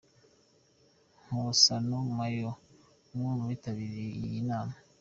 [1.23, 2.51] Nkosana Moyo,
[3.11, 4.75] umwe mubitabiriye iyi nama.